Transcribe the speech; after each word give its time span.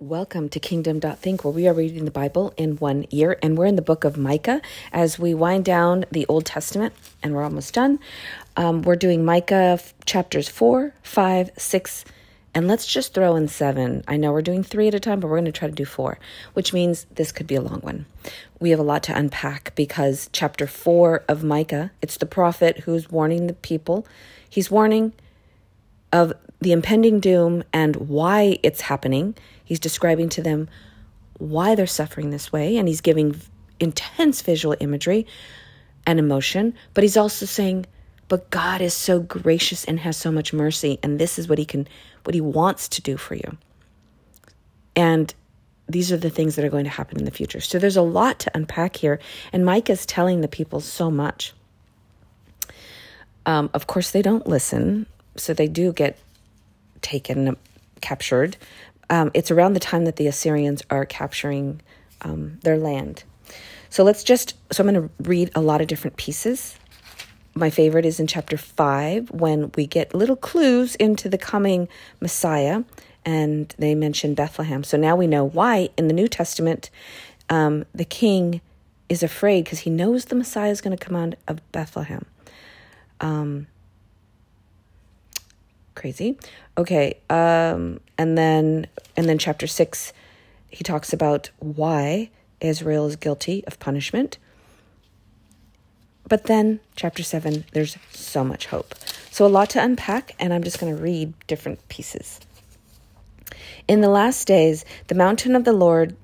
Welcome 0.00 0.48
to 0.50 0.60
Kingdom.think, 0.60 1.42
where 1.42 1.52
we 1.52 1.66
are 1.66 1.74
reading 1.74 2.04
the 2.04 2.12
Bible 2.12 2.54
in 2.56 2.76
one 2.76 3.06
year, 3.10 3.36
and 3.42 3.58
we're 3.58 3.66
in 3.66 3.74
the 3.74 3.82
book 3.82 4.04
of 4.04 4.16
Micah 4.16 4.62
as 4.92 5.18
we 5.18 5.34
wind 5.34 5.64
down 5.64 6.04
the 6.12 6.24
Old 6.28 6.46
Testament, 6.46 6.94
and 7.20 7.34
we're 7.34 7.42
almost 7.42 7.74
done. 7.74 7.98
Um, 8.56 8.82
we're 8.82 8.94
doing 8.94 9.24
Micah 9.24 9.80
chapters 10.04 10.48
4, 10.48 10.94
5, 11.02 11.50
6, 11.56 12.04
and 12.54 12.68
let's 12.68 12.86
just 12.86 13.12
throw 13.12 13.34
in 13.34 13.48
7. 13.48 14.04
I 14.06 14.16
know 14.16 14.30
we're 14.30 14.40
doing 14.40 14.62
three 14.62 14.86
at 14.86 14.94
a 14.94 15.00
time, 15.00 15.18
but 15.18 15.26
we're 15.26 15.38
going 15.38 15.46
to 15.46 15.52
try 15.52 15.66
to 15.66 15.74
do 15.74 15.84
four, 15.84 16.20
which 16.52 16.72
means 16.72 17.06
this 17.12 17.32
could 17.32 17.48
be 17.48 17.56
a 17.56 17.60
long 17.60 17.80
one. 17.80 18.06
We 18.60 18.70
have 18.70 18.78
a 18.78 18.84
lot 18.84 19.02
to 19.04 19.18
unpack 19.18 19.74
because 19.74 20.30
chapter 20.32 20.68
4 20.68 21.24
of 21.28 21.42
Micah, 21.42 21.90
it's 22.00 22.18
the 22.18 22.24
prophet 22.24 22.82
who's 22.84 23.10
warning 23.10 23.48
the 23.48 23.54
people. 23.54 24.06
He's 24.48 24.70
warning 24.70 25.12
of 26.12 26.34
the 26.60 26.72
impending 26.72 27.20
doom 27.20 27.64
and 27.72 27.96
why 27.96 28.58
it's 28.62 28.82
happening. 28.82 29.34
He's 29.68 29.78
describing 29.78 30.30
to 30.30 30.42
them 30.42 30.66
why 31.36 31.74
they're 31.74 31.86
suffering 31.86 32.30
this 32.30 32.50
way, 32.50 32.78
and 32.78 32.88
he's 32.88 33.02
giving 33.02 33.38
intense 33.78 34.40
visual 34.40 34.74
imagery 34.80 35.26
and 36.06 36.18
emotion, 36.18 36.74
but 36.94 37.04
he's 37.04 37.18
also 37.18 37.44
saying, 37.44 37.84
but 38.28 38.48
God 38.48 38.80
is 38.80 38.94
so 38.94 39.20
gracious 39.20 39.84
and 39.84 40.00
has 40.00 40.16
so 40.16 40.32
much 40.32 40.54
mercy, 40.54 40.98
and 41.02 41.18
this 41.18 41.38
is 41.38 41.50
what 41.50 41.58
he 41.58 41.66
can 41.66 41.86
what 42.24 42.34
he 42.34 42.40
wants 42.40 42.88
to 42.88 43.02
do 43.02 43.18
for 43.18 43.34
you. 43.34 43.58
And 44.96 45.34
these 45.86 46.10
are 46.10 46.16
the 46.16 46.30
things 46.30 46.56
that 46.56 46.64
are 46.64 46.70
going 46.70 46.84
to 46.84 46.90
happen 46.90 47.18
in 47.18 47.26
the 47.26 47.30
future. 47.30 47.60
So 47.60 47.78
there's 47.78 47.98
a 47.98 48.02
lot 48.02 48.38
to 48.40 48.50
unpack 48.54 48.96
here, 48.96 49.18
and 49.52 49.66
Micah 49.66 49.92
is 49.92 50.06
telling 50.06 50.40
the 50.40 50.48
people 50.48 50.80
so 50.80 51.10
much. 51.10 51.52
Um, 53.44 53.68
of 53.74 53.86
course, 53.86 54.12
they 54.12 54.22
don't 54.22 54.46
listen, 54.46 55.04
so 55.36 55.52
they 55.52 55.68
do 55.68 55.92
get 55.92 56.18
taken, 57.02 57.54
captured. 58.00 58.56
Um, 59.10 59.30
it's 59.34 59.50
around 59.50 59.72
the 59.72 59.80
time 59.80 60.04
that 60.04 60.16
the 60.16 60.26
Assyrians 60.26 60.82
are 60.90 61.06
capturing 61.06 61.80
um, 62.22 62.58
their 62.62 62.76
land. 62.76 63.24
So 63.90 64.04
let's 64.04 64.22
just, 64.22 64.54
so 64.72 64.82
I'm 64.84 64.92
going 64.92 65.08
to 65.08 65.28
read 65.28 65.50
a 65.54 65.60
lot 65.60 65.80
of 65.80 65.86
different 65.86 66.16
pieces. 66.16 66.76
My 67.54 67.70
favorite 67.70 68.04
is 68.04 68.20
in 68.20 68.26
chapter 68.26 68.56
5 68.56 69.30
when 69.30 69.72
we 69.76 69.86
get 69.86 70.14
little 70.14 70.36
clues 70.36 70.94
into 70.96 71.28
the 71.28 71.38
coming 71.38 71.88
Messiah 72.20 72.84
and 73.24 73.74
they 73.78 73.94
mention 73.94 74.34
Bethlehem. 74.34 74.84
So 74.84 74.96
now 74.96 75.16
we 75.16 75.26
know 75.26 75.44
why 75.44 75.88
in 75.96 76.08
the 76.08 76.14
New 76.14 76.28
Testament 76.28 76.90
um, 77.48 77.84
the 77.94 78.04
king 78.04 78.60
is 79.08 79.22
afraid 79.22 79.64
because 79.64 79.80
he 79.80 79.90
knows 79.90 80.26
the 80.26 80.34
Messiah 80.34 80.70
is 80.70 80.80
going 80.80 80.96
to 80.96 81.04
come 81.04 81.16
out 81.16 81.34
of 81.48 81.72
Bethlehem. 81.72 82.26
Um, 83.20 83.66
crazy. 85.98 86.38
Okay, 86.76 87.18
um, 87.28 88.00
and 88.16 88.38
then 88.38 88.86
and 89.16 89.28
then 89.28 89.36
chapter 89.36 89.66
six, 89.66 90.12
he 90.70 90.84
talks 90.84 91.12
about 91.12 91.50
why 91.58 92.30
Israel 92.60 93.06
is 93.06 93.16
guilty 93.16 93.64
of 93.66 93.78
punishment. 93.78 94.38
But 96.28 96.44
then 96.44 96.80
chapter 96.94 97.22
seven, 97.22 97.64
there's 97.72 97.96
so 98.12 98.44
much 98.44 98.66
hope. 98.66 98.94
So 99.30 99.44
a 99.44 99.48
lot 99.48 99.70
to 99.70 99.82
unpack, 99.82 100.34
and 100.38 100.54
I'm 100.54 100.62
just 100.62 100.78
going 100.78 100.94
to 100.94 101.02
read 101.02 101.34
different 101.46 101.86
pieces. 101.88 102.40
In 103.86 104.00
the 104.00 104.08
last 104.08 104.46
days, 104.46 104.84
the 105.08 105.14
mountain 105.14 105.56
of 105.56 105.64
the 105.64 105.72
Lord 105.72 106.16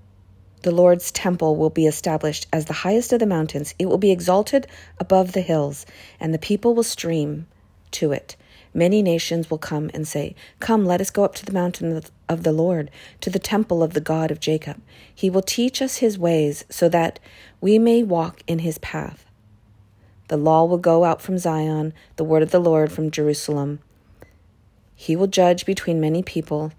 the 0.63 0.71
Lord's 0.71 1.13
temple 1.13 1.57
will 1.57 1.69
be 1.69 1.87
established 1.87 2.47
as 2.51 2.65
the 2.65 2.73
highest 2.73 3.13
of 3.13 3.21
the 3.21 3.27
mountains. 3.27 3.75
It 3.79 3.85
will 3.85 3.99
be 3.99 4.11
exalted 4.11 4.67
above 4.99 5.33
the 5.33 5.43
hills, 5.43 5.85
and 6.19 6.33
the 6.33 6.39
people 6.39 6.75
will 6.75 6.83
stream 6.83 7.47
to 7.91 8.13
it. 8.13 8.35
Many 8.77 9.03
nations 9.03 9.49
will 9.49 9.59
come 9.59 9.89
and 9.95 10.07
say, 10.07 10.35
Come, 10.59 10.85
let 10.85 11.01
us 11.01 11.11
go 11.11 11.25
up 11.25 11.37
to 11.37 11.47
the 11.47 11.53
mountain 11.53 12.03
of 12.29 12.43
the 12.43 12.53
Lord, 12.53 12.91
to 13.21 13.31
the 13.31 13.39
temple 13.39 13.85
of 13.85 13.95
the 13.95 14.01
God 14.01 14.33
of 14.33 14.41
Jacob. 14.41 14.83
He 15.15 15.31
will 15.31 15.43
teach 15.43 15.81
us 15.81 15.99
his 15.99 16.19
ways, 16.19 16.65
so 16.69 16.89
that 16.89 17.21
we 17.61 17.79
may 17.79 18.03
walk 18.03 18.43
in 18.49 18.59
his 18.59 18.79
path. 18.79 19.27
The 20.27 20.37
law 20.37 20.65
will 20.65 20.79
go 20.79 21.05
out 21.05 21.23
from 21.23 21.39
Zion, 21.39 21.95
the 22.17 22.25
word 22.25 22.43
of 22.43 22.51
the 22.51 22.59
Lord 22.59 22.91
from 22.91 23.13
Jerusalem. 23.13 23.79
He 24.97 25.15
will 25.15 25.29
judge 25.29 25.65
between 25.65 26.01
many 26.01 26.25
people, 26.25 26.73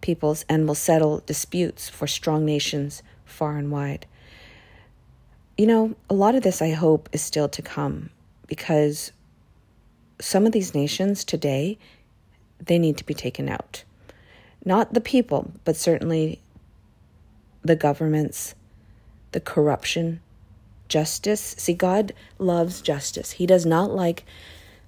peoples, 0.00 0.44
and 0.48 0.68
will 0.68 0.76
settle 0.76 1.22
disputes 1.26 1.88
for 1.88 2.06
strong 2.06 2.44
nations 2.44 3.02
far 3.24 3.56
and 3.56 3.72
wide. 3.72 4.06
You 5.58 5.66
know, 5.66 5.96
a 6.08 6.14
lot 6.14 6.36
of 6.36 6.42
this 6.42 6.62
I 6.62 6.70
hope 6.70 7.08
is 7.12 7.22
still 7.22 7.48
to 7.48 7.62
come 7.62 8.10
because 8.46 9.12
some 10.20 10.46
of 10.46 10.52
these 10.52 10.74
nations 10.74 11.24
today, 11.24 11.78
they 12.60 12.78
need 12.78 12.96
to 12.98 13.04
be 13.04 13.14
taken 13.14 13.48
out. 13.48 13.84
Not 14.64 14.94
the 14.94 15.00
people, 15.00 15.52
but 15.64 15.76
certainly 15.76 16.40
the 17.62 17.76
governments, 17.76 18.54
the 19.32 19.40
corruption, 19.40 20.20
justice. 20.88 21.54
See, 21.58 21.74
God 21.74 22.12
loves 22.38 22.80
justice. 22.80 23.32
He 23.32 23.46
does 23.46 23.66
not 23.66 23.90
like 23.90 24.24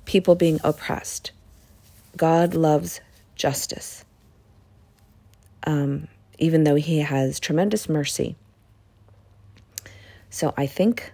people 0.05 0.34
being 0.34 0.61
oppressed. 0.63 1.33
God 2.17 2.55
loves 2.55 3.01
justice. 3.34 4.05
Um, 5.67 6.09
even 6.39 6.65
though 6.65 6.75
He 6.75 6.99
has 6.99 7.41
tremendous 7.41 7.89
mercy. 7.89 8.37
So 10.31 10.53
I 10.57 10.67
think 10.67 11.13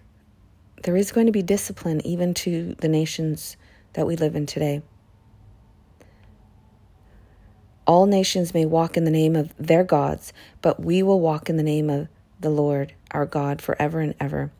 there 0.83 0.97
is 0.97 1.13
going 1.13 1.27
to 1.27 1.33
be 1.33 1.43
discipline 1.43 2.05
even 2.07 2.35
to 2.35 2.75
the 2.81 2.89
nations 2.89 3.57
that 3.93 4.07
we 4.07 4.17
live 4.17 4.37
in 4.37 4.47
today. 4.47 4.83
All 7.87 8.07
nations 8.07 8.55
may 8.55 8.65
walk 8.65 8.97
in 8.97 9.05
the 9.05 9.11
name 9.11 9.35
of 9.35 9.53
their 9.59 9.83
gods, 9.83 10.33
but 10.63 10.81
we 10.81 11.03
will 11.03 11.21
walk 11.21 11.51
in 11.51 11.57
the 11.57 11.63
name 11.63 11.91
of 11.91 12.09
the 12.41 12.51
Lord 12.51 12.95
our 13.11 13.27
God 13.27 13.61
forever 13.61 14.01
and 14.01 14.15
ever. 14.21 14.53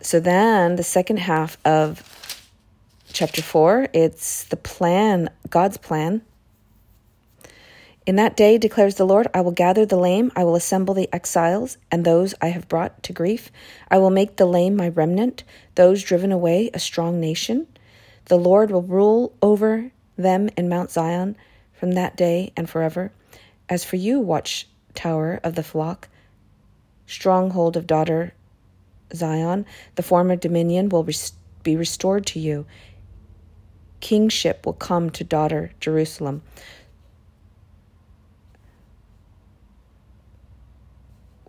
So 0.00 0.20
then, 0.20 0.76
the 0.76 0.84
second 0.84 1.18
half 1.18 1.58
of 1.64 2.48
chapter 3.12 3.42
4, 3.42 3.88
it's 3.92 4.44
the 4.44 4.56
plan, 4.56 5.28
God's 5.50 5.76
plan 5.76 6.22
in 8.08 8.16
that 8.16 8.38
day, 8.38 8.56
declares 8.56 8.94
the 8.94 9.04
Lord, 9.04 9.26
I 9.34 9.42
will 9.42 9.52
gather 9.52 9.84
the 9.84 9.98
lame, 9.98 10.32
I 10.34 10.42
will 10.42 10.54
assemble 10.54 10.94
the 10.94 11.10
exiles, 11.14 11.76
and 11.90 12.06
those 12.06 12.34
I 12.40 12.46
have 12.46 12.66
brought 12.66 13.02
to 13.02 13.12
grief. 13.12 13.52
I 13.90 13.98
will 13.98 14.08
make 14.08 14.36
the 14.36 14.46
lame 14.46 14.74
my 14.74 14.88
remnant, 14.88 15.44
those 15.74 16.02
driven 16.02 16.32
away 16.32 16.70
a 16.72 16.78
strong 16.78 17.20
nation. 17.20 17.66
The 18.24 18.38
Lord 18.38 18.70
will 18.70 18.80
rule 18.80 19.34
over 19.42 19.90
them 20.16 20.48
in 20.56 20.70
Mount 20.70 20.90
Zion 20.90 21.36
from 21.74 21.92
that 21.92 22.16
day 22.16 22.50
and 22.56 22.66
forever. 22.70 23.12
As 23.68 23.84
for 23.84 23.96
you, 23.96 24.20
watchtower 24.20 25.38
of 25.44 25.54
the 25.54 25.62
flock, 25.62 26.08
stronghold 27.04 27.76
of 27.76 27.86
daughter 27.86 28.32
Zion, 29.14 29.66
the 29.96 30.02
former 30.02 30.34
dominion 30.34 30.88
will 30.88 31.06
be 31.62 31.76
restored 31.76 32.24
to 32.28 32.40
you. 32.40 32.64
Kingship 34.00 34.64
will 34.64 34.72
come 34.72 35.10
to 35.10 35.24
daughter 35.24 35.72
Jerusalem. 35.78 36.40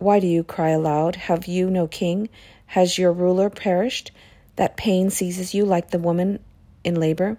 Why 0.00 0.18
do 0.18 0.26
you 0.26 0.42
cry 0.42 0.70
aloud? 0.70 1.14
Have 1.14 1.46
you 1.46 1.68
no 1.68 1.86
king? 1.86 2.30
Has 2.64 2.96
your 2.96 3.12
ruler 3.12 3.50
perished? 3.50 4.12
That 4.56 4.78
pain 4.78 5.10
seizes 5.10 5.52
you 5.54 5.66
like 5.66 5.90
the 5.90 5.98
woman 5.98 6.40
in 6.82 6.98
labor? 6.98 7.36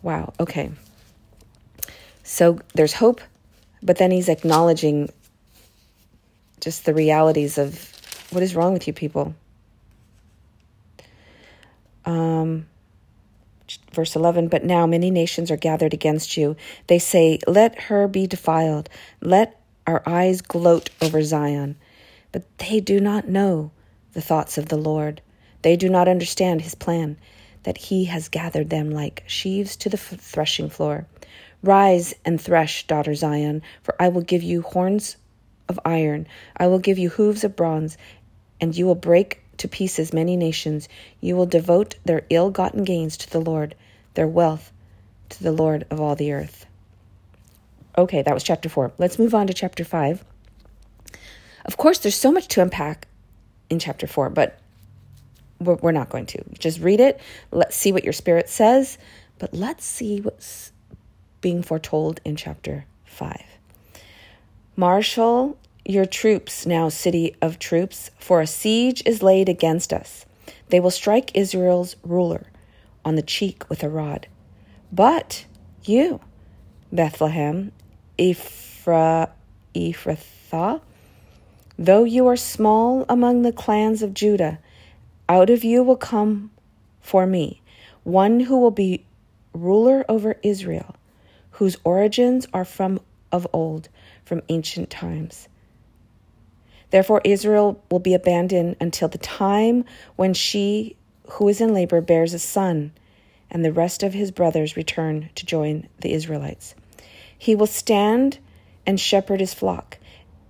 Wow, 0.00 0.32
okay. 0.40 0.70
So 2.22 2.60
there's 2.74 2.94
hope, 2.94 3.20
but 3.82 3.98
then 3.98 4.10
he's 4.10 4.30
acknowledging 4.30 5.10
just 6.60 6.86
the 6.86 6.94
realities 6.94 7.58
of 7.58 7.92
what 8.30 8.42
is 8.42 8.54
wrong 8.54 8.72
with 8.72 8.86
you 8.86 8.94
people. 8.94 9.34
Um, 12.06 12.66
verse 13.92 14.16
11 14.16 14.48
But 14.48 14.64
now 14.64 14.86
many 14.86 15.10
nations 15.10 15.50
are 15.50 15.58
gathered 15.58 15.92
against 15.92 16.38
you. 16.38 16.56
They 16.86 16.98
say, 16.98 17.38
Let 17.46 17.82
her 17.82 18.08
be 18.08 18.26
defiled. 18.26 18.88
Let 19.20 19.60
our 19.88 20.02
eyes 20.04 20.42
gloat 20.42 20.90
over 21.00 21.22
Zion, 21.22 21.74
but 22.30 22.44
they 22.58 22.78
do 22.78 23.00
not 23.00 23.26
know 23.26 23.70
the 24.12 24.20
thoughts 24.20 24.58
of 24.58 24.68
the 24.68 24.76
Lord. 24.76 25.22
They 25.62 25.76
do 25.76 25.88
not 25.88 26.08
understand 26.08 26.60
his 26.60 26.74
plan, 26.74 27.16
that 27.62 27.78
he 27.78 28.04
has 28.04 28.28
gathered 28.28 28.68
them 28.68 28.90
like 28.90 29.24
sheaves 29.26 29.76
to 29.76 29.88
the 29.88 29.96
threshing 29.96 30.68
floor. 30.68 31.06
Rise 31.62 32.14
and 32.22 32.38
thresh, 32.38 32.86
daughter 32.86 33.14
Zion, 33.14 33.62
for 33.82 33.94
I 33.98 34.10
will 34.10 34.20
give 34.20 34.42
you 34.42 34.60
horns 34.60 35.16
of 35.70 35.80
iron, 35.86 36.26
I 36.54 36.66
will 36.66 36.78
give 36.78 36.98
you 36.98 37.08
hooves 37.08 37.42
of 37.42 37.56
bronze, 37.56 37.96
and 38.60 38.76
you 38.76 38.84
will 38.84 38.94
break 38.94 39.40
to 39.56 39.68
pieces 39.68 40.12
many 40.12 40.36
nations. 40.36 40.86
You 41.22 41.34
will 41.34 41.46
devote 41.46 41.94
their 42.04 42.26
ill 42.28 42.50
gotten 42.50 42.84
gains 42.84 43.16
to 43.16 43.30
the 43.30 43.40
Lord, 43.40 43.74
their 44.12 44.28
wealth 44.28 44.70
to 45.30 45.42
the 45.42 45.52
Lord 45.52 45.86
of 45.90 45.98
all 45.98 46.14
the 46.14 46.32
earth. 46.32 46.66
Okay, 47.98 48.22
that 48.22 48.32
was 48.32 48.44
chapter 48.44 48.68
four. 48.68 48.92
Let's 48.96 49.18
move 49.18 49.34
on 49.34 49.48
to 49.48 49.52
chapter 49.52 49.84
five. 49.84 50.24
Of 51.64 51.76
course, 51.76 51.98
there's 51.98 52.14
so 52.14 52.32
much 52.32 52.48
to 52.48 52.62
unpack 52.62 53.08
in 53.68 53.78
chapter 53.78 54.06
four, 54.06 54.30
but 54.30 54.58
we're, 55.58 55.74
we're 55.74 55.92
not 55.92 56.08
going 56.08 56.26
to. 56.26 56.42
Just 56.58 56.80
read 56.80 57.00
it. 57.00 57.20
Let's 57.50 57.76
see 57.76 57.92
what 57.92 58.04
your 58.04 58.12
spirit 58.12 58.48
says, 58.48 58.98
but 59.38 59.52
let's 59.52 59.84
see 59.84 60.20
what's 60.20 60.72
being 61.40 61.62
foretold 61.62 62.20
in 62.24 62.36
chapter 62.36 62.84
5. 63.04 63.42
Marshal 64.76 65.58
your 65.84 66.06
troops 66.06 66.66
now, 66.66 66.88
city 66.90 67.34
of 67.40 67.58
troops, 67.58 68.10
for 68.18 68.40
a 68.40 68.46
siege 68.46 69.02
is 69.06 69.22
laid 69.22 69.48
against 69.48 69.92
us. 69.92 70.26
They 70.68 70.80
will 70.80 70.90
strike 70.90 71.34
Israel's 71.34 71.96
ruler 72.04 72.46
on 73.04 73.14
the 73.14 73.22
cheek 73.22 73.68
with 73.70 73.82
a 73.82 73.88
rod. 73.88 74.26
But 74.92 75.46
you, 75.84 76.20
Bethlehem, 76.92 77.72
Ephra, 78.18 79.30
Ephrathah, 79.74 80.80
though 81.78 82.04
you 82.04 82.26
are 82.26 82.36
small 82.36 83.04
among 83.08 83.42
the 83.42 83.52
clans 83.52 84.02
of 84.02 84.14
Judah, 84.14 84.58
out 85.28 85.50
of 85.50 85.62
you 85.62 85.82
will 85.82 85.96
come 85.96 86.50
for 87.00 87.26
me 87.26 87.62
one 88.04 88.40
who 88.40 88.58
will 88.58 88.70
be 88.70 89.04
ruler 89.52 90.04
over 90.08 90.36
Israel, 90.42 90.96
whose 91.52 91.76
origins 91.84 92.46
are 92.52 92.64
from 92.64 93.00
of 93.30 93.46
old, 93.52 93.88
from 94.24 94.42
ancient 94.48 94.88
times. 94.88 95.48
Therefore, 96.90 97.20
Israel 97.24 97.82
will 97.90 97.98
be 97.98 98.14
abandoned 98.14 98.76
until 98.80 99.08
the 99.08 99.18
time 99.18 99.84
when 100.16 100.32
she 100.32 100.96
who 101.32 101.48
is 101.48 101.60
in 101.60 101.74
labor 101.74 102.00
bears 102.00 102.32
a 102.32 102.38
son, 102.38 102.92
and 103.50 103.64
the 103.64 103.72
rest 103.72 104.02
of 104.02 104.14
his 104.14 104.30
brothers 104.30 104.76
return 104.76 105.28
to 105.34 105.44
join 105.44 105.86
the 106.00 106.12
Israelites. 106.12 106.74
He 107.38 107.54
will 107.54 107.66
stand 107.66 108.38
and 108.84 109.00
shepherd 109.00 109.40
his 109.40 109.54
flock 109.54 109.98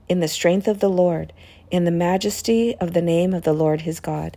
in 0.08 0.20
the 0.20 0.28
strength 0.28 0.66
of 0.66 0.80
the 0.80 0.88
Lord, 0.88 1.32
in 1.70 1.84
the 1.84 1.90
majesty 1.90 2.74
of 2.76 2.94
the 2.94 3.02
name 3.02 3.34
of 3.34 3.44
the 3.44 3.52
Lord 3.52 3.82
his 3.82 4.00
God, 4.00 4.36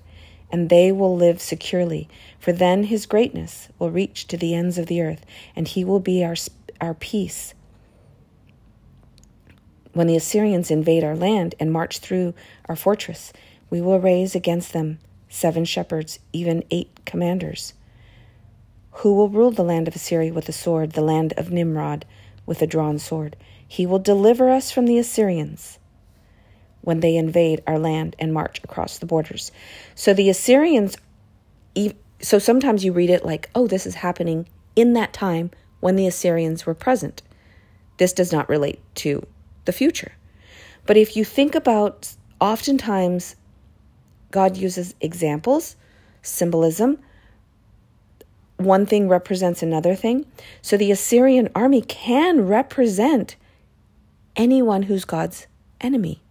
and 0.51 0.69
they 0.69 0.92
will 0.92 1.15
live 1.15 1.42
securely, 1.42 2.09
for 2.38 2.51
then 2.51 2.83
his 2.83 3.06
greatness 3.06 3.69
will 3.80 3.89
reach 3.89 4.27
to 4.27 4.38
the 4.38 4.53
ends 4.53 4.77
of 4.77 4.88
the 4.88 5.01
earth, 5.01 5.25
and 5.56 5.68
he 5.68 5.86
will 5.86 6.01
be 6.01 6.24
our, 6.24 6.36
our 6.81 6.94
peace 6.94 7.53
when 9.94 10.07
the 10.07 10.15
Assyrians 10.15 10.71
invade 10.71 11.03
our 11.03 11.15
land 11.15 11.56
and 11.59 11.71
march 11.71 12.00
through 12.00 12.33
our 12.65 12.75
fortress, 12.75 13.33
we 13.69 13.81
will 13.81 14.00
raise 14.00 14.36
against 14.36 14.74
them 14.74 15.00
seven 15.30 15.65
shepherds, 15.65 16.19
even 16.31 16.63
eight 16.71 16.89
commanders. 17.06 17.74
Who 18.95 19.13
will 19.13 19.30
rule 19.30 19.51
the 19.51 19.63
land 19.63 19.88
of 19.88 19.95
Assyria 19.95 20.33
with 20.33 20.48
a 20.50 20.53
sword, 20.53 20.92
the 20.92 21.01
land 21.01 21.33
of 21.38 21.51
Nimrod 21.51 22.06
with 22.51 22.62
a 22.62 22.68
drawn 22.68 23.00
sword? 23.00 23.38
He 23.65 23.86
will 23.86 23.98
deliver 23.98 24.50
us 24.50 24.71
from 24.71 24.86
the 24.86 24.98
Assyrians 24.98 25.80
when 26.81 27.00
they 27.00 27.15
invade 27.15 27.63
our 27.65 27.80
land 27.80 28.13
and 28.19 28.33
march 28.33 28.59
across 28.62 28.98
the 28.98 29.06
borders. 29.06 29.53
So 29.95 30.13
the 30.13 30.30
Assyrians, 30.30 30.98
so 32.19 32.38
sometimes 32.38 32.83
you 32.83 32.92
read 32.92 33.09
it 33.09 33.24
like, 33.24 33.50
oh, 33.56 33.68
this 33.68 33.86
is 33.86 33.95
happening 33.95 34.50
in 34.75 34.92
that 34.94 35.13
time 35.13 35.51
when 35.80 35.95
the 35.95 36.07
Assyrians 36.07 36.65
were 36.65 36.75
present. 36.75 37.21
This 37.95 38.12
does 38.12 38.33
not 38.33 38.50
relate 38.50 38.81
to 38.95 39.25
the 39.63 39.71
future. 39.71 40.12
But 40.86 40.98
if 40.98 41.15
you 41.15 41.24
think 41.24 41.56
about, 41.56 42.13
oftentimes, 42.42 43.38
God 44.30 44.57
uses 44.57 44.94
examples, 45.00 45.77
symbolism. 46.21 47.00
One 48.63 48.85
thing 48.85 49.07
represents 49.07 49.61
another 49.61 49.95
thing. 49.95 50.25
So 50.61 50.77
the 50.77 50.91
Assyrian 50.91 51.49
army 51.55 51.81
can 51.81 52.47
represent 52.47 53.35
anyone 54.35 54.83
who's 54.83 55.05
God's 55.05 55.47
enemy. 55.79 56.21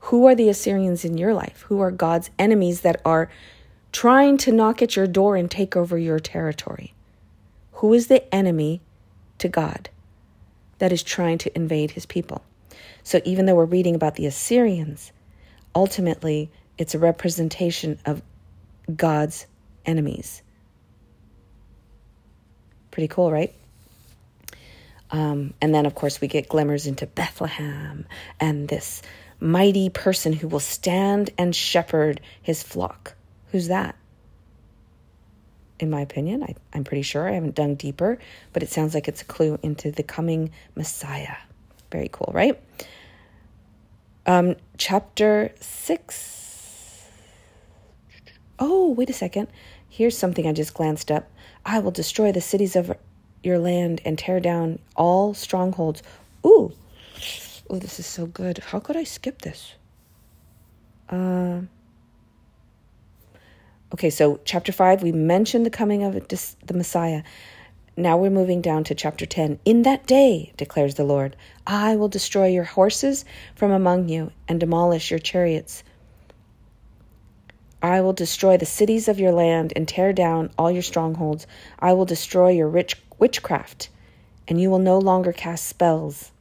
Who 0.00 0.26
are 0.26 0.34
the 0.34 0.48
Assyrians 0.48 1.04
in 1.04 1.18
your 1.18 1.34
life? 1.34 1.62
Who 1.68 1.80
are 1.80 1.90
God's 1.90 2.30
enemies 2.38 2.82
that 2.82 3.00
are 3.04 3.30
trying 3.92 4.36
to 4.38 4.52
knock 4.52 4.82
at 4.82 4.94
your 4.94 5.06
door 5.06 5.36
and 5.36 5.50
take 5.50 5.76
over 5.76 5.98
your 5.98 6.20
territory? 6.20 6.94
Who 7.72 7.92
is 7.92 8.06
the 8.06 8.32
enemy 8.34 8.80
to 9.38 9.48
God? 9.48 9.90
that 10.78 10.92
is 10.92 11.02
trying 11.02 11.38
to 11.38 11.56
invade 11.56 11.92
his 11.92 12.06
people. 12.06 12.42
So 13.02 13.20
even 13.24 13.46
though 13.46 13.54
we're 13.54 13.64
reading 13.64 13.94
about 13.94 14.16
the 14.16 14.26
Assyrians, 14.26 15.12
ultimately 15.74 16.50
it's 16.78 16.94
a 16.94 16.98
representation 16.98 17.98
of 18.04 18.22
God's 18.94 19.46
enemies. 19.84 20.42
Pretty 22.96 23.08
cool, 23.08 23.30
right? 23.30 23.54
Um, 25.10 25.52
and 25.60 25.74
then, 25.74 25.84
of 25.84 25.94
course, 25.94 26.18
we 26.18 26.28
get 26.28 26.48
glimmers 26.48 26.86
into 26.86 27.06
Bethlehem 27.06 28.06
and 28.40 28.68
this 28.68 29.02
mighty 29.38 29.90
person 29.90 30.32
who 30.32 30.48
will 30.48 30.60
stand 30.60 31.28
and 31.36 31.54
shepherd 31.54 32.22
his 32.40 32.62
flock. 32.62 33.12
Who's 33.52 33.68
that? 33.68 33.96
in 35.78 35.90
my 35.90 36.00
opinion. 36.00 36.42
I, 36.42 36.54
I'm 36.72 36.84
pretty 36.84 37.02
sure. 37.02 37.28
I 37.28 37.32
haven't 37.32 37.54
dug 37.54 37.76
deeper, 37.76 38.16
but 38.54 38.62
it 38.62 38.70
sounds 38.70 38.94
like 38.94 39.08
it's 39.08 39.20
a 39.20 39.26
clue 39.26 39.58
into 39.62 39.90
the 39.90 40.02
coming 40.02 40.50
Messiah. 40.74 41.36
Very 41.92 42.08
cool, 42.10 42.30
right? 42.32 42.58
Um, 44.24 44.56
chapter 44.78 45.52
6. 45.60 47.04
Oh, 48.58 48.92
wait 48.92 49.10
a 49.10 49.12
second. 49.12 49.48
Here's 49.86 50.16
something 50.16 50.46
I 50.46 50.54
just 50.54 50.72
glanced 50.72 51.10
up. 51.10 51.28
I 51.66 51.80
will 51.80 51.90
destroy 51.90 52.32
the 52.32 52.40
cities 52.40 52.76
of 52.76 52.96
your 53.42 53.58
land 53.58 54.00
and 54.06 54.18
tear 54.18 54.40
down 54.40 54.78
all 54.96 55.34
strongholds. 55.34 56.02
Ooh. 56.46 56.72
Oh, 57.68 57.78
this 57.78 58.00
is 58.00 58.06
so 58.06 58.24
good. 58.24 58.58
How 58.58 58.80
could 58.80 58.96
I 58.96 59.04
skip 59.04 59.42
this? 59.42 59.74
Uh, 61.10 61.62
Okay, 63.92 64.10
so 64.10 64.40
chapter 64.44 64.72
5, 64.72 65.04
we 65.04 65.12
mentioned 65.12 65.64
the 65.64 65.70
coming 65.70 66.02
of 66.02 66.14
the 66.14 66.74
Messiah. 66.74 67.22
Now 67.96 68.16
we're 68.16 68.30
moving 68.30 68.60
down 68.60 68.82
to 68.84 68.96
chapter 68.96 69.24
10. 69.24 69.60
In 69.64 69.82
that 69.82 70.06
day, 70.06 70.52
declares 70.56 70.96
the 70.96 71.04
Lord, 71.04 71.36
I 71.68 71.94
will 71.94 72.08
destroy 72.08 72.48
your 72.48 72.64
horses 72.64 73.24
from 73.54 73.70
among 73.70 74.08
you 74.08 74.32
and 74.48 74.58
demolish 74.58 75.10
your 75.12 75.20
chariots. 75.20 75.84
I 77.86 78.00
will 78.00 78.14
destroy 78.14 78.56
the 78.56 78.66
cities 78.66 79.06
of 79.06 79.20
your 79.20 79.30
land 79.30 79.72
and 79.76 79.86
tear 79.86 80.12
down 80.12 80.50
all 80.58 80.72
your 80.72 80.82
strongholds. 80.82 81.46
I 81.78 81.92
will 81.92 82.04
destroy 82.04 82.50
your 82.50 82.68
rich 82.68 83.00
witchcraft, 83.16 83.90
and 84.48 84.60
you 84.60 84.70
will 84.70 84.80
no 84.80 84.98
longer 84.98 85.32
cast 85.32 85.68
spells. 85.68 86.32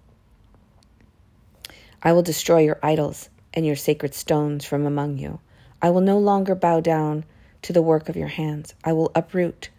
I 2.02 2.14
will 2.14 2.24
destroy 2.24 2.62
your 2.62 2.80
idols 2.82 3.30
and 3.54 3.64
your 3.64 3.76
sacred 3.76 4.16
stones 4.16 4.66
from 4.66 4.88
among 4.88 5.20
you. 5.20 5.40
I 5.84 5.92
will 5.92 6.02
no 6.02 6.18
longer 6.18 6.56
bow 6.56 6.80
down 6.80 7.26
to 7.62 7.74
the 7.74 7.82
work 7.84 8.10
of 8.10 8.16
your 8.16 8.28
hands. 8.28 8.74
I 8.84 8.94
will 8.94 9.12
uproot 9.14 9.70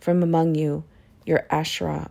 from 0.00 0.22
among 0.22 0.54
you 0.54 0.84
your 1.24 1.46
Asherah 1.50 2.10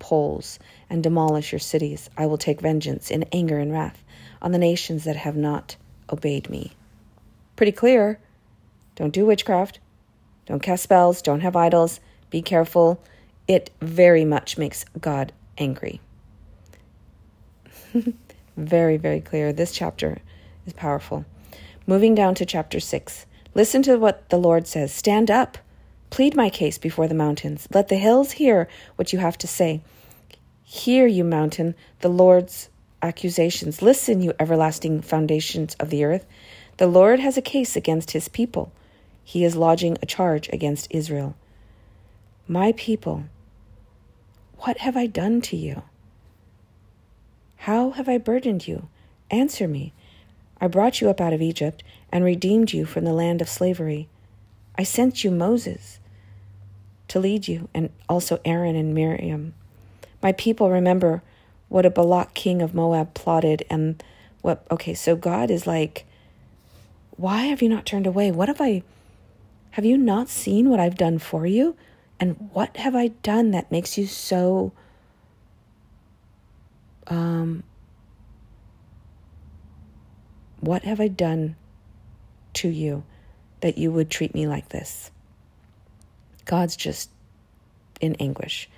poles 0.00 0.58
and 0.90 1.04
demolish 1.04 1.52
your 1.52 1.60
cities. 1.60 2.10
I 2.16 2.26
will 2.26 2.36
take 2.36 2.60
vengeance 2.60 3.12
in 3.12 3.22
anger 3.30 3.60
and 3.60 3.70
wrath 3.72 4.02
on 4.42 4.50
the 4.50 4.58
nations 4.58 5.04
that 5.04 5.14
have 5.14 5.36
not 5.36 5.76
obeyed 6.12 6.50
me. 6.50 6.72
Pretty 7.54 7.70
clear. 7.70 8.18
Don't 9.00 9.14
do 9.14 9.24
witchcraft. 9.24 9.78
Don't 10.44 10.60
cast 10.60 10.82
spells. 10.82 11.22
Don't 11.22 11.40
have 11.40 11.56
idols. 11.56 12.00
Be 12.28 12.42
careful. 12.42 13.02
It 13.48 13.70
very 13.80 14.26
much 14.26 14.58
makes 14.58 14.84
God 15.00 15.32
angry. 15.56 16.02
very, 18.58 18.98
very 18.98 19.22
clear. 19.22 19.54
This 19.54 19.72
chapter 19.72 20.18
is 20.66 20.74
powerful. 20.74 21.24
Moving 21.86 22.14
down 22.14 22.34
to 22.34 22.44
chapter 22.44 22.78
6. 22.78 23.24
Listen 23.54 23.80
to 23.84 23.96
what 23.96 24.28
the 24.28 24.36
Lord 24.36 24.66
says 24.66 24.92
Stand 24.92 25.30
up, 25.30 25.56
plead 26.10 26.36
my 26.36 26.50
case 26.50 26.76
before 26.76 27.08
the 27.08 27.14
mountains. 27.14 27.66
Let 27.72 27.88
the 27.88 27.96
hills 27.96 28.32
hear 28.32 28.68
what 28.96 29.14
you 29.14 29.18
have 29.18 29.38
to 29.38 29.46
say. 29.46 29.80
Hear, 30.62 31.06
you 31.06 31.24
mountain, 31.24 31.74
the 32.00 32.10
Lord's 32.10 32.68
accusations. 33.00 33.80
Listen, 33.80 34.20
you 34.20 34.34
everlasting 34.38 35.00
foundations 35.00 35.74
of 35.76 35.88
the 35.88 36.04
earth. 36.04 36.26
The 36.76 36.86
Lord 36.86 37.18
has 37.18 37.38
a 37.38 37.42
case 37.42 37.76
against 37.76 38.10
his 38.10 38.28
people. 38.28 38.72
He 39.30 39.44
is 39.44 39.54
lodging 39.54 39.96
a 40.02 40.06
charge 40.06 40.48
against 40.52 40.88
Israel. 40.90 41.36
My 42.48 42.72
people, 42.72 43.26
what 44.58 44.78
have 44.78 44.96
I 44.96 45.06
done 45.06 45.40
to 45.42 45.56
you? 45.56 45.84
How 47.58 47.90
have 47.92 48.08
I 48.08 48.18
burdened 48.18 48.66
you? 48.66 48.88
Answer 49.30 49.68
me. 49.68 49.92
I 50.60 50.66
brought 50.66 51.00
you 51.00 51.08
up 51.08 51.20
out 51.20 51.32
of 51.32 51.40
Egypt 51.40 51.84
and 52.10 52.24
redeemed 52.24 52.72
you 52.72 52.84
from 52.84 53.04
the 53.04 53.12
land 53.12 53.40
of 53.40 53.48
slavery. 53.48 54.08
I 54.76 54.82
sent 54.82 55.22
you 55.22 55.30
Moses 55.30 56.00
to 57.06 57.20
lead 57.20 57.46
you, 57.46 57.68
and 57.72 57.90
also 58.08 58.40
Aaron 58.44 58.74
and 58.74 58.92
Miriam. 58.92 59.54
My 60.20 60.32
people 60.32 60.70
remember 60.70 61.22
what 61.68 61.86
a 61.86 61.90
Balak 61.90 62.34
king 62.34 62.62
of 62.62 62.74
Moab 62.74 63.14
plotted, 63.14 63.64
and 63.70 64.02
what. 64.42 64.66
Okay, 64.72 64.92
so 64.92 65.14
God 65.14 65.52
is 65.52 65.68
like, 65.68 66.04
why 67.12 67.42
have 67.42 67.62
you 67.62 67.68
not 67.68 67.86
turned 67.86 68.08
away? 68.08 68.32
What 68.32 68.48
have 68.48 68.60
I. 68.60 68.82
Have 69.72 69.84
you 69.84 69.96
not 69.96 70.28
seen 70.28 70.68
what 70.68 70.80
I've 70.80 70.96
done 70.96 71.18
for 71.18 71.46
you? 71.46 71.76
And 72.18 72.50
what 72.52 72.76
have 72.76 72.94
I 72.94 73.08
done 73.08 73.52
that 73.52 73.70
makes 73.70 73.96
you 73.96 74.06
so 74.06 74.72
um, 77.06 77.62
what 80.60 80.82
have 80.82 81.00
I 81.00 81.08
done 81.08 81.56
to 82.54 82.68
you 82.68 83.04
that 83.60 83.78
you 83.78 83.90
would 83.90 84.10
treat 84.10 84.34
me 84.34 84.46
like 84.46 84.68
this? 84.70 85.10
God's 86.44 86.76
just 86.76 87.10
in 88.00 88.14
anguish. 88.16 88.68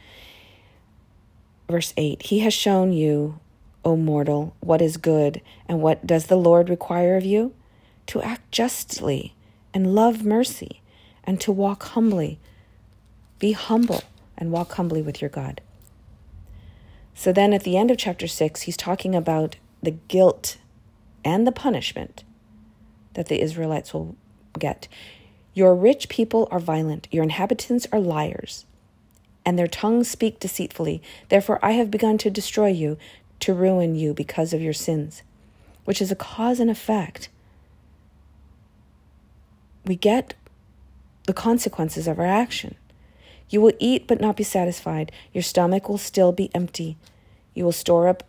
Verse 1.69 1.95
8 1.97 2.23
He 2.23 2.41
has 2.41 2.53
shown 2.53 2.93
you, 2.93 3.41
O 3.85 3.97
mortal, 3.97 4.55
what 4.61 4.83
is 4.83 4.97
good, 4.97 5.41
and 5.67 5.81
what 5.81 6.07
does 6.07 6.27
the 6.27 6.37
Lord 6.37 6.69
require 6.69 7.17
of 7.17 7.25
you? 7.25 7.55
To 8.09 8.21
act 8.21 8.53
justly 8.53 9.35
and 9.73 9.95
love 9.95 10.25
mercy, 10.25 10.82
and 11.25 11.41
to 11.41 11.53
walk 11.53 11.83
humbly. 11.85 12.39
Be 13.39 13.53
humble 13.53 14.03
and 14.37 14.51
walk 14.51 14.73
humbly 14.73 15.03
with 15.03 15.21
your 15.21 15.31
God. 15.31 15.61
So 17.15 17.33
then 17.33 17.53
at 17.53 17.65
the 17.65 17.77
end 17.77 17.91
of 17.91 17.99
chapter 17.99 18.27
6, 18.27 18.63
he's 18.63 18.77
talking 18.77 19.15
about 19.15 19.57
the 19.83 19.93
guilt 19.93 20.59
and 21.25 21.47
the 21.47 21.53
punishment 21.53 22.25
that 23.15 23.27
the 23.27 23.41
Israelites 23.41 23.93
will 23.93 24.17
get. 24.59 24.89
Your 25.55 25.75
rich 25.75 26.09
people 26.09 26.49
are 26.51 26.59
violent, 26.59 27.09
your 27.11 27.23
inhabitants 27.23 27.87
are 27.93 28.01
liars, 28.01 28.65
and 29.45 29.59
their 29.59 29.67
tongues 29.67 30.09
speak 30.09 30.41
deceitfully. 30.41 31.03
Therefore, 31.29 31.59
I 31.63 31.73
have 31.73 31.91
begun 31.91 32.17
to 32.19 32.31
destroy 32.31 32.69
you, 32.69 32.97
to 33.41 33.53
ruin 33.53 33.95
you 33.95 34.15
because 34.15 34.53
of 34.53 34.63
your 34.63 34.73
sins, 34.73 35.23
which 35.85 36.01
is 36.01 36.11
a 36.11 36.17
cause 36.17 36.59
and 36.59 36.71
effect. 36.71 37.29
We 39.85 39.97
get 39.97 40.35
the 41.33 41.41
consequences 41.41 42.07
of 42.07 42.19
our 42.19 42.27
action. 42.27 42.75
You 43.49 43.63
will 43.63 43.73
eat 43.79 44.07
but 44.07 44.21
not 44.21 44.37
be 44.37 44.45
satisfied. 44.45 45.11
Your 45.33 45.41
stomach 45.41 45.89
will 45.89 45.97
still 45.97 46.31
be 46.31 46.51
empty. 46.55 46.99
You 47.55 47.65
will 47.65 47.73
store 47.73 48.07
up 48.07 48.23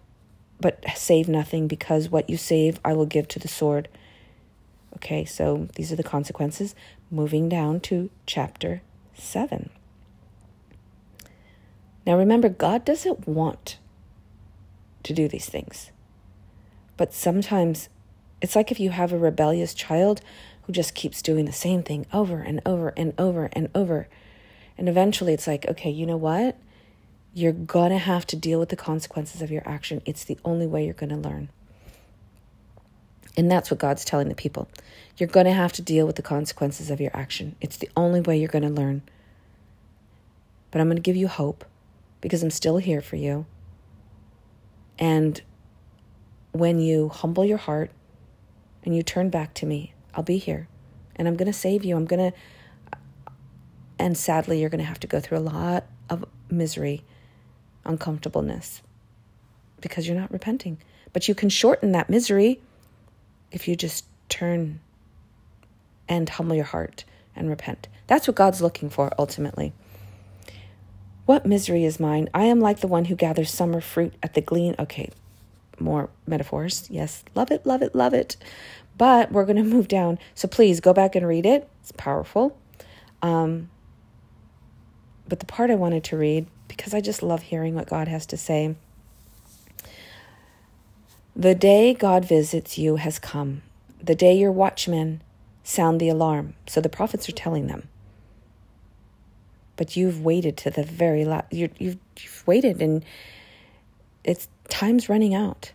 but 0.61 0.81
save 0.95 1.27
nothing, 1.27 1.67
because 1.67 2.07
what 2.07 2.29
you 2.29 2.37
save 2.37 2.79
I 2.85 2.93
will 2.93 3.05
give 3.05 3.27
to 3.29 3.39
the 3.39 3.49
sword. 3.49 3.89
Okay, 4.95 5.25
so 5.25 5.67
these 5.75 5.91
are 5.91 5.97
the 5.97 6.03
consequences. 6.03 6.75
Moving 7.11 7.49
down 7.49 7.81
to 7.81 8.09
chapter 8.25 8.81
7. 9.15 9.69
Now 12.07 12.17
remember, 12.17 12.47
God 12.47 12.85
doesn't 12.85 13.27
want 13.27 13.79
to 15.03 15.11
do 15.11 15.27
these 15.27 15.49
things. 15.49 15.91
But 16.95 17.13
sometimes 17.13 17.89
it's 18.41 18.55
like 18.55 18.71
if 18.71 18.79
you 18.79 18.91
have 18.91 19.11
a 19.11 19.17
rebellious 19.17 19.73
child 19.73 20.21
who 20.63 20.73
just 20.73 20.95
keeps 20.95 21.21
doing 21.21 21.45
the 21.45 21.51
same 21.51 21.83
thing 21.83 22.05
over 22.13 22.39
and 22.39 22.61
over 22.65 22.93
and 22.95 23.13
over 23.17 23.49
and 23.53 23.69
over. 23.75 24.07
And 24.77 24.89
eventually 24.89 25.33
it's 25.33 25.47
like, 25.47 25.67
okay, 25.67 25.89
you 25.89 26.05
know 26.05 26.17
what? 26.17 26.57
You're 27.33 27.51
going 27.51 27.91
to 27.91 27.97
have 27.97 28.25
to 28.27 28.35
deal 28.35 28.59
with 28.59 28.69
the 28.69 28.75
consequences 28.75 29.41
of 29.41 29.51
your 29.51 29.67
action. 29.67 30.01
It's 30.05 30.23
the 30.23 30.37
only 30.45 30.67
way 30.67 30.85
you're 30.85 30.93
going 30.93 31.09
to 31.09 31.15
learn. 31.15 31.49
And 33.35 33.51
that's 33.51 33.71
what 33.71 33.79
God's 33.79 34.05
telling 34.05 34.29
the 34.29 34.35
people. 34.35 34.67
You're 35.17 35.29
going 35.29 35.47
to 35.47 35.53
have 35.53 35.73
to 35.73 35.81
deal 35.81 36.05
with 36.05 36.15
the 36.15 36.21
consequences 36.21 36.89
of 36.89 37.01
your 37.01 37.11
action. 37.13 37.55
It's 37.61 37.77
the 37.77 37.89
only 37.97 38.21
way 38.21 38.37
you're 38.37 38.47
going 38.47 38.63
to 38.63 38.69
learn. 38.69 39.01
But 40.71 40.81
I'm 40.81 40.87
going 40.87 40.97
to 40.97 41.01
give 41.01 41.15
you 41.15 41.27
hope 41.27 41.65
because 42.21 42.43
I'm 42.43 42.51
still 42.51 42.77
here 42.77 43.01
for 43.01 43.15
you. 43.15 43.45
And 44.99 45.41
when 46.51 46.79
you 46.79 47.09
humble 47.09 47.43
your 47.43 47.57
heart 47.57 47.91
and 48.83 48.95
you 48.95 49.01
turn 49.03 49.29
back 49.29 49.53
to 49.55 49.65
me, 49.65 49.92
I'll 50.13 50.23
be 50.23 50.37
here 50.37 50.67
and 51.15 51.27
I'm 51.27 51.35
going 51.35 51.51
to 51.51 51.57
save 51.57 51.83
you. 51.83 51.95
I'm 51.95 52.05
going 52.05 52.31
to, 52.31 52.37
and 53.99 54.17
sadly, 54.17 54.59
you're 54.59 54.69
going 54.69 54.79
to 54.79 54.85
have 54.85 54.99
to 55.01 55.07
go 55.07 55.19
through 55.19 55.37
a 55.37 55.39
lot 55.39 55.85
of 56.09 56.25
misery, 56.49 57.03
uncomfortableness 57.85 58.81
because 59.81 60.07
you're 60.07 60.19
not 60.19 60.31
repenting. 60.31 60.77
But 61.11 61.27
you 61.27 61.35
can 61.35 61.49
shorten 61.49 61.91
that 61.91 62.09
misery 62.09 62.61
if 63.51 63.67
you 63.67 63.75
just 63.75 64.05
turn 64.29 64.79
and 66.09 66.27
humble 66.27 66.55
your 66.55 66.65
heart 66.65 67.05
and 67.35 67.49
repent. 67.49 67.87
That's 68.07 68.27
what 68.27 68.35
God's 68.35 68.61
looking 68.61 68.89
for 68.89 69.11
ultimately. 69.17 69.73
What 71.25 71.45
misery 71.45 71.85
is 71.85 71.99
mine? 71.99 72.29
I 72.33 72.45
am 72.45 72.59
like 72.59 72.79
the 72.81 72.87
one 72.87 73.05
who 73.05 73.15
gathers 73.15 73.51
summer 73.51 73.79
fruit 73.79 74.13
at 74.21 74.33
the 74.33 74.41
glean. 74.41 74.75
Okay, 74.77 75.09
more 75.79 76.09
metaphors. 76.27 76.87
Yes, 76.89 77.23
love 77.33 77.51
it, 77.51 77.65
love 77.65 77.81
it, 77.81 77.95
love 77.95 78.13
it. 78.13 78.35
But 78.97 79.31
we're 79.31 79.45
going 79.45 79.55
to 79.63 79.63
move 79.63 79.87
down. 79.87 80.19
So 80.35 80.47
please 80.47 80.79
go 80.79 80.93
back 80.93 81.15
and 81.15 81.27
read 81.27 81.45
it. 81.45 81.67
It's 81.81 81.91
powerful. 81.91 82.57
Um, 83.21 83.69
but 85.27 85.39
the 85.39 85.45
part 85.45 85.71
I 85.71 85.75
wanted 85.75 86.03
to 86.05 86.17
read, 86.17 86.47
because 86.67 86.93
I 86.93 87.01
just 87.01 87.23
love 87.23 87.43
hearing 87.43 87.75
what 87.75 87.87
God 87.87 88.07
has 88.07 88.25
to 88.27 88.37
say. 88.37 88.75
The 91.35 91.55
day 91.55 91.93
God 91.93 92.25
visits 92.25 92.77
you 92.77 92.97
has 92.97 93.17
come, 93.17 93.63
the 94.01 94.13
day 94.13 94.37
your 94.37 94.51
watchmen 94.51 95.21
sound 95.63 95.99
the 95.99 96.09
alarm. 96.09 96.53
So 96.67 96.81
the 96.81 96.89
prophets 96.89 97.27
are 97.29 97.33
telling 97.33 97.67
them. 97.67 97.87
But 99.75 99.95
you've 99.95 100.21
waited 100.21 100.57
to 100.57 100.69
the 100.69 100.83
very 100.83 101.25
last, 101.25 101.51
you, 101.51 101.69
you've, 101.79 101.97
you've 102.19 102.43
waited 102.45 102.81
and 102.81 103.03
it's 104.23 104.47
time's 104.69 105.09
running 105.09 105.33
out. 105.33 105.71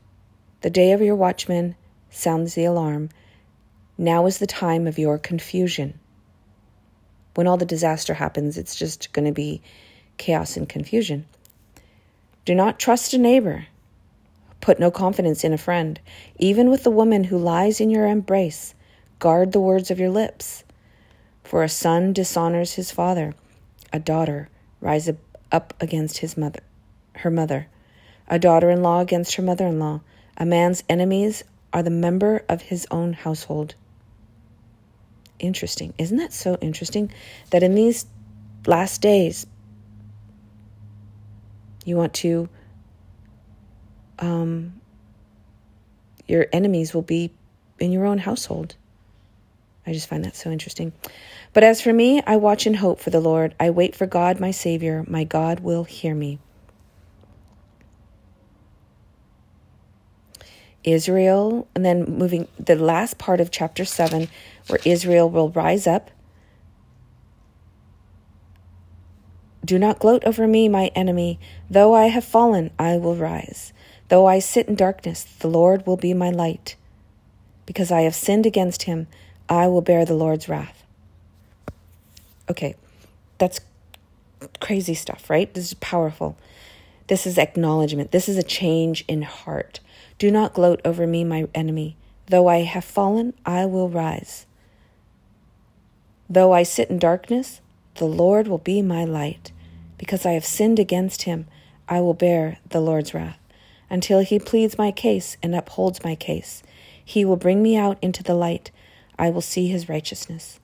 The 0.61 0.71
day 0.71 0.93
of 0.93 1.01
your 1.01 1.17
watchman 1.17 1.75
sounds 2.11 2.55
the 2.55 2.65
alarm. 2.65 3.11
Now 3.97 4.27
is 4.27 4.39
the 4.39 4.47
time 4.47 4.87
of 4.87 4.99
your 4.99 5.19
confusion. 5.19 5.99
When 7.35 7.47
all 7.47 7.57
the 7.57 7.65
disaster 7.65 8.15
happens, 8.15 8.57
it's 8.57 8.77
just 8.77 9.13
going 9.13 9.27
to 9.27 9.33
be 9.33 9.63
chaos 10.17 10.57
and 10.57 10.69
confusion. 10.69 11.27
Do 12.45 12.55
not 12.55 12.79
trust 12.79 13.13
a 13.13 13.19
neighbor. 13.19 13.67
Put 14.61 14.81
no 14.81 14.91
confidence 14.91 15.45
in 15.45 15.53
a 15.53 15.59
friend. 15.59 16.01
Even 16.39 16.71
with 16.71 16.83
the 16.83 16.91
woman 16.91 17.25
who 17.25 17.39
lies 17.39 17.81
in 17.81 17.91
your 17.91 18.07
embrace, 18.07 18.75
guard 19.19 19.53
the 19.53 19.61
words 19.61 19.91
of 19.91 20.01
your 20.01 20.11
lips. 20.11 20.65
For 21.45 21.63
a 21.63 21.69
son 21.69 22.13
dishonors 22.13 22.75
his 22.75 22.91
father, 22.91 23.35
a 23.93 23.99
daughter 23.99 24.49
rises 24.81 25.17
up 25.51 25.75
against 25.81 26.19
his 26.19 26.37
mother, 26.37 26.61
her 27.17 27.31
mother, 27.31 27.69
a 28.29 28.39
daughter-in-law 28.39 29.01
against 29.01 29.37
her 29.37 29.43
mother-in-law. 29.43 30.01
A 30.37 30.45
man's 30.45 30.85
enemies 30.89 31.43
are 31.73 31.83
the 31.83 31.91
member 31.91 32.45
of 32.49 32.63
his 32.63 32.87
own 32.91 33.13
household. 33.13 33.75
Interesting. 35.39 35.95
Isn't 35.99 36.17
that 36.17 36.33
so 36.33 36.57
interesting? 36.61 37.13
That 37.51 37.63
in 37.63 37.75
these 37.75 38.07
last 38.67 39.01
days, 39.01 39.47
you 41.85 41.97
want 41.97 42.15
to, 42.15 42.49
um, 44.19 44.81
your 46.27 46.47
enemies 46.53 46.93
will 46.93 47.03
be 47.03 47.33
in 47.79 47.93
your 47.93 48.05
own 48.05 48.19
household. 48.19 48.77
I 49.87 49.93
just 49.93 50.09
find 50.09 50.25
that 50.25 50.37
so 50.37 50.51
interesting. 50.51 50.93
But 51.55 51.65
as 51.65 51.81
for 51.81 51.93
me, 51.93 52.21
I 52.27 52.37
watch 52.37 52.67
and 52.67 52.77
hope 52.77 53.01
for 53.01 53.09
the 53.11 53.21
Lord. 53.21 53.55
I 53.59 53.71
wait 53.71 53.97
for 53.97 54.07
God, 54.07 54.39
my 54.39 54.51
Savior. 54.51 55.05
My 55.09 55.25
God 55.25 55.61
will 55.61 55.85
hear 55.85 56.15
me. 56.15 56.41
Israel, 60.93 61.67
and 61.75 61.85
then 61.85 62.05
moving 62.05 62.49
the 62.59 62.77
last 62.77 63.19
part 63.19 63.41
of 63.41 63.51
chapter 63.51 63.85
7, 63.85 64.29
where 64.67 64.81
Israel 64.85 65.29
will 65.29 65.51
rise 65.51 65.87
up. 65.87 66.11
Do 69.65 69.79
not 69.79 69.99
gloat 69.99 70.25
over 70.25 70.47
me, 70.47 70.69
my 70.69 70.87
enemy. 70.95 71.39
Though 71.69 71.95
I 71.95 72.07
have 72.07 72.25
fallen, 72.25 72.71
I 72.79 72.97
will 72.97 73.17
rise. 73.17 73.73
Though 74.09 74.27
I 74.27 74.39
sit 74.39 74.69
in 74.69 74.75
darkness, 74.75 75.25
the 75.25 75.49
Lord 75.49 75.87
will 75.87 75.97
be 75.97 76.15
my 76.15 76.31
light. 76.31 76.77
Because 77.67 77.91
I 77.91 78.03
have 78.03 78.15
sinned 78.15 78.47
against 78.47 78.85
him, 78.85 79.07
I 79.49 79.67
will 79.67 79.83
bear 79.83 80.05
the 80.05 80.15
Lord's 80.15 80.49
wrath. 80.49 80.83
Okay, 82.51 82.77
that's 83.37 83.61
crazy 84.61 84.95
stuff, 84.95 85.29
right? 85.29 85.53
This 85.53 85.67
is 85.67 85.75
powerful. 85.75 86.37
This 87.09 87.27
is 87.27 87.39
acknowledgement. 87.39 88.11
This 88.11 88.29
is 88.29 88.37
a 88.37 88.43
change 88.43 89.05
in 89.09 89.23
heart. 89.23 89.81
Do 90.19 90.31
not 90.31 90.55
gloat 90.55 90.81
over 90.85 91.07
me, 91.07 91.25
my 91.25 91.47
enemy. 91.55 91.97
Though 92.27 92.49
I 92.49 92.63
have 92.63 92.85
fallen, 92.85 93.35
I 93.47 93.67
will 93.67 93.89
rise. 93.89 94.47
Though 96.29 96.53
I 96.53 96.65
sit 96.65 96.91
in 96.91 96.99
darkness, 96.99 97.61
the 97.95 98.05
Lord 98.05 98.49
will 98.49 98.59
be 98.59 98.83
my 98.83 99.05
light. 99.05 99.53
Because 99.97 100.27
I 100.27 100.33
have 100.33 100.45
sinned 100.45 100.79
against 100.79 101.23
him, 101.23 101.47
I 101.89 102.01
will 102.01 102.15
bear 102.15 102.59
the 102.69 102.81
Lord's 102.81 103.15
wrath. 103.15 103.39
Until 103.89 104.21
he 104.21 104.39
pleads 104.39 104.77
my 104.77 104.91
case 104.91 105.37
and 105.43 105.55
upholds 105.55 106.05
my 106.05 106.15
case, 106.15 106.63
he 107.03 107.25
will 107.25 107.37
bring 107.37 107.63
me 107.63 107.77
out 107.77 107.97
into 108.03 108.23
the 108.23 108.35
light. 108.35 108.71
I 109.19 109.31
will 109.31 109.41
see 109.41 109.69
his 109.69 109.89
righteousness. 109.89 110.61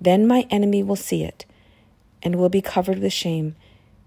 Then 0.00 0.26
my 0.26 0.46
enemy 0.50 0.82
will 0.82 0.96
see 0.96 1.22
it 1.24 1.46
and 2.22 2.36
will 2.36 2.48
be 2.48 2.60
covered 2.60 2.98
with 2.98 3.12
shame. 3.12 3.56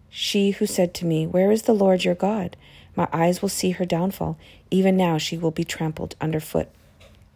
She 0.09 0.51
who 0.51 0.65
said 0.65 0.93
to 0.95 1.05
me, 1.05 1.25
Where 1.25 1.51
is 1.51 1.63
the 1.63 1.73
Lord 1.73 2.03
your 2.03 2.15
God? 2.15 2.55
My 2.95 3.07
eyes 3.11 3.41
will 3.41 3.49
see 3.49 3.71
her 3.71 3.85
downfall. 3.85 4.37
Even 4.69 4.95
now 4.95 5.17
she 5.17 5.37
will 5.37 5.51
be 5.51 5.63
trampled 5.63 6.15
underfoot 6.21 6.69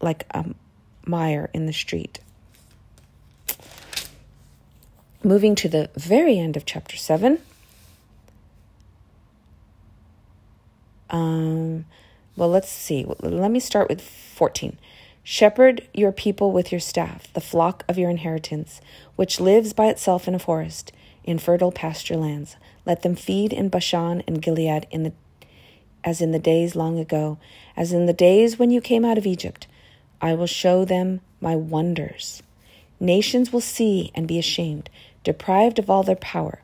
like 0.01 0.25
a 0.31 0.45
mire 1.05 1.49
in 1.53 1.65
the 1.65 1.73
street. 1.73 2.19
Moving 5.23 5.55
to 5.55 5.67
the 5.67 5.89
very 5.95 6.37
end 6.37 6.55
of 6.55 6.65
chapter 6.65 6.95
7. 6.95 7.39
Um, 11.09 11.85
well, 12.35 12.49
let's 12.49 12.69
see. 12.69 13.05
Let 13.19 13.51
me 13.51 13.59
start 13.59 13.89
with 13.89 14.01
14. 14.01 14.77
Shepherd 15.23 15.85
your 15.93 16.13
people 16.13 16.51
with 16.53 16.71
your 16.71 16.79
staff, 16.79 17.31
the 17.33 17.41
flock 17.41 17.83
of 17.89 17.97
your 17.97 18.09
inheritance, 18.09 18.79
which 19.17 19.41
lives 19.41 19.73
by 19.73 19.87
itself 19.87 20.27
in 20.27 20.35
a 20.35 20.39
forest, 20.39 20.93
in 21.25 21.37
fertile 21.37 21.71
pasture 21.71 22.15
lands. 22.15 22.55
Let 22.85 23.01
them 23.01 23.15
feed 23.15 23.51
in 23.51 23.67
Bashan 23.67 24.23
and 24.25 24.41
Gilead 24.41 24.87
in 24.89 25.03
the 25.03 25.11
as 26.07 26.21
in 26.21 26.31
the 26.31 26.39
days 26.39 26.73
long 26.73 26.97
ago, 26.97 27.37
as 27.75 27.91
in 27.91 28.05
the 28.05 28.13
days 28.13 28.57
when 28.57 28.71
you 28.71 28.79
came 28.79 29.03
out 29.03 29.17
of 29.17 29.25
Egypt. 29.25 29.67
I 30.21 30.35
will 30.35 30.47
show 30.47 30.85
them 30.85 31.19
my 31.41 31.53
wonders. 31.53 32.41
Nations 32.97 33.51
will 33.51 33.59
see 33.59 34.13
and 34.15 34.25
be 34.25 34.39
ashamed, 34.39 34.89
deprived 35.25 35.79
of 35.79 35.89
all 35.89 36.03
their 36.03 36.15
power. 36.15 36.61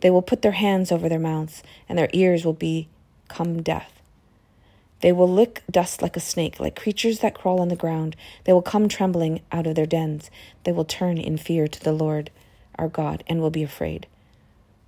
They 0.00 0.08
will 0.08 0.22
put 0.22 0.40
their 0.40 0.52
hands 0.52 0.90
over 0.90 1.06
their 1.06 1.18
mouths, 1.18 1.62
and 1.86 1.98
their 1.98 2.08
ears 2.14 2.46
will 2.46 2.54
become 2.54 3.62
deaf. 3.62 3.92
They 5.02 5.12
will 5.12 5.28
lick 5.28 5.62
dust 5.70 6.00
like 6.00 6.16
a 6.16 6.20
snake, 6.20 6.58
like 6.58 6.74
creatures 6.74 7.18
that 7.18 7.34
crawl 7.34 7.60
on 7.60 7.68
the 7.68 7.76
ground. 7.76 8.16
They 8.44 8.54
will 8.54 8.62
come 8.62 8.88
trembling 8.88 9.42
out 9.52 9.66
of 9.66 9.74
their 9.74 9.84
dens. 9.84 10.30
They 10.64 10.72
will 10.72 10.86
turn 10.86 11.18
in 11.18 11.36
fear 11.36 11.68
to 11.68 11.80
the 11.84 11.92
Lord 11.92 12.30
our 12.76 12.88
God 12.88 13.22
and 13.26 13.42
will 13.42 13.50
be 13.50 13.62
afraid. 13.62 14.06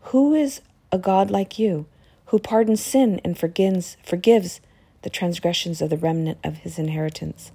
Who 0.04 0.32
is 0.32 0.62
a 0.90 0.96
God 0.96 1.30
like 1.30 1.58
you, 1.58 1.84
who 2.30 2.38
pardons 2.38 2.80
sin 2.80 3.20
and 3.24 3.36
forgives, 3.36 3.96
forgives 4.04 4.60
the 5.02 5.10
transgressions 5.10 5.82
of 5.82 5.90
the 5.90 5.96
remnant 5.96 6.38
of 6.44 6.58
his 6.58 6.78
inheritance? 6.78 7.50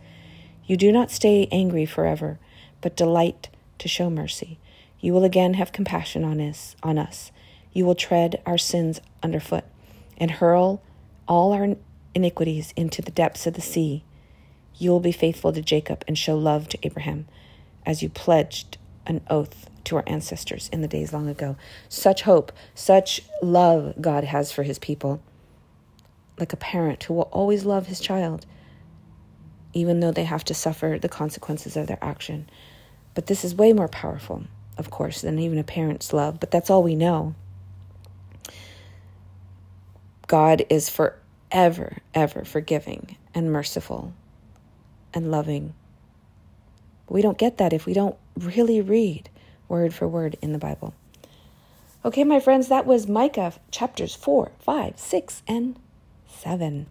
You 0.65 0.75
do 0.75 0.91
not 0.91 1.11
stay 1.11 1.47
angry 1.49 1.85
forever, 1.85 2.39
but 2.81 2.97
delight 2.97 3.47
to 3.79 3.87
show 3.87 4.09
mercy. 4.09 4.59
You 4.99 5.13
will 5.13 5.23
again 5.23 5.53
have 5.53 5.71
compassion 5.71 6.25
on 6.25 6.41
us, 6.41 6.75
on 6.83 6.97
us. 6.97 7.31
You 7.71 7.85
will 7.85 7.95
tread 7.95 8.41
our 8.45 8.57
sins 8.57 8.99
underfoot 9.23 9.63
and 10.17 10.29
hurl 10.29 10.81
all 11.25 11.53
our 11.53 11.75
iniquities 12.13 12.73
into 12.75 13.01
the 13.01 13.11
depths 13.11 13.47
of 13.47 13.53
the 13.53 13.61
sea. 13.61 14.03
You 14.77 14.91
will 14.91 14.99
be 14.99 15.13
faithful 15.13 15.53
to 15.53 15.61
Jacob 15.61 16.03
and 16.05 16.17
show 16.17 16.37
love 16.37 16.67
to 16.69 16.79
Abraham, 16.83 17.27
as 17.85 18.03
you 18.03 18.09
pledged 18.09 18.77
an 19.05 19.21
oath 19.29 19.69
to 19.85 19.95
our 19.95 20.03
ancestors 20.07 20.69
in 20.71 20.81
the 20.81 20.87
days 20.87 21.13
long 21.13 21.27
ago. 21.27 21.55
Such 21.89 22.23
hope, 22.23 22.51
such 22.73 23.21
love 23.41 23.95
God 23.99 24.23
has 24.23 24.51
for 24.51 24.63
his 24.63 24.79
people. 24.79 25.21
Like 26.39 26.53
a 26.53 26.57
parent 26.57 27.03
who 27.03 27.13
will 27.13 27.29
always 27.31 27.65
love 27.65 27.87
his 27.87 27.99
child, 27.99 28.45
even 29.73 29.99
though 29.99 30.11
they 30.11 30.25
have 30.25 30.43
to 30.45 30.53
suffer 30.53 30.99
the 31.01 31.09
consequences 31.09 31.77
of 31.77 31.87
their 31.87 32.03
action. 32.03 32.49
But 33.13 33.27
this 33.27 33.45
is 33.45 33.55
way 33.55 33.71
more 33.73 33.87
powerful, 33.87 34.43
of 34.77 34.89
course, 34.89 35.21
than 35.21 35.39
even 35.39 35.57
a 35.57 35.63
parent's 35.63 36.11
love, 36.11 36.39
but 36.39 36.51
that's 36.51 36.69
all 36.69 36.83
we 36.83 36.95
know. 36.95 37.35
God 40.27 40.65
is 40.69 40.89
for 40.89 41.17
ever, 41.51 41.97
ever 42.13 42.43
forgiving 42.43 43.15
and 43.33 43.51
merciful 43.51 44.13
and 45.13 45.31
loving. 45.31 45.73
We 47.07 47.21
don't 47.21 47.37
get 47.37 47.57
that 47.57 47.73
if 47.73 47.85
we 47.85 47.93
don't 47.93 48.17
really 48.37 48.81
read 48.81 49.29
word 49.67 49.93
for 49.93 50.07
word 50.07 50.37
in 50.41 50.53
the 50.53 50.59
Bible. 50.59 50.93
Okay, 52.03 52.23
my 52.23 52.39
friends, 52.39 52.67
that 52.67 52.85
was 52.85 53.07
Micah 53.07 53.53
chapters 53.71 54.13
4, 54.15 54.51
5, 54.59 54.99
6, 54.99 55.43
and 55.47 55.79
7. 56.27 56.85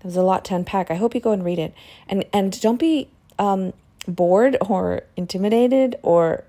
That 0.00 0.04
was 0.04 0.16
a 0.16 0.22
lot 0.22 0.44
to 0.46 0.54
unpack. 0.54 0.90
I 0.90 0.94
hope 0.94 1.14
you 1.14 1.20
go 1.20 1.32
and 1.32 1.44
read 1.44 1.58
it. 1.58 1.74
And 2.08 2.24
and 2.32 2.60
don't 2.60 2.80
be 2.80 3.08
um, 3.38 3.72
bored 4.06 4.56
or 4.60 5.02
intimidated 5.16 5.96
or 6.02 6.44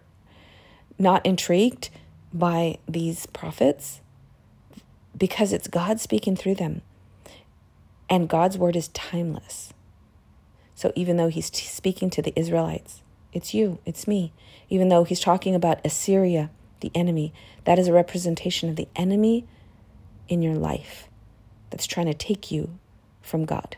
not 0.98 1.26
intrigued 1.26 1.90
by 2.34 2.78
these 2.88 3.26
prophets 3.28 4.02
because 5.18 5.52
it's 5.54 5.68
God 5.68 6.00
speaking 6.00 6.36
through 6.36 6.56
them. 6.56 6.82
And 8.10 8.28
God's 8.28 8.58
word 8.58 8.76
is 8.76 8.88
timeless. 8.90 9.74
So 10.76 10.92
even 10.96 11.18
though 11.18 11.28
he's 11.28 11.48
speaking 11.48 12.10
to 12.12 12.22
the 12.22 12.34
Israelites, 12.40 13.02
it's 13.34 13.54
you, 13.54 13.80
it's 13.86 14.08
me. 14.08 14.34
Even 14.70 14.90
though 14.90 15.04
he's 15.04 15.20
talking 15.20 15.56
about 15.56 15.86
Assyria, 15.86 16.50
the 16.82 16.92
enemy, 16.96 17.34
that 17.66 17.80
is 17.80 17.88
a 17.88 17.94
representation 17.94 18.70
of 18.70 18.76
the 18.76 18.88
enemy 18.96 19.46
in 20.28 20.42
your 20.42 20.56
life 20.56 21.08
that's 21.70 21.88
trying 21.88 22.08
to 22.08 22.14
take 22.14 22.52
you 22.52 22.78
from 23.22 23.46
God. 23.46 23.78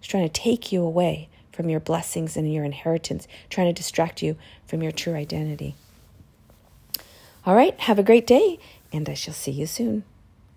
He's 0.00 0.08
trying 0.08 0.28
to 0.28 0.40
take 0.40 0.72
you 0.72 0.82
away 0.82 1.28
from 1.52 1.68
your 1.68 1.80
blessings 1.80 2.36
and 2.36 2.52
your 2.52 2.64
inheritance, 2.64 3.26
trying 3.48 3.72
to 3.72 3.72
distract 3.72 4.22
you 4.22 4.36
from 4.66 4.82
your 4.82 4.92
true 4.92 5.14
identity. 5.14 5.74
All 7.44 7.54
right, 7.54 7.78
have 7.80 7.98
a 7.98 8.02
great 8.02 8.26
day, 8.26 8.58
and 8.92 9.08
I 9.08 9.14
shall 9.14 9.34
see 9.34 9.50
you 9.50 9.66
soon. 9.66 10.04